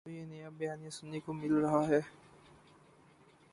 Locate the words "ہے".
1.87-1.99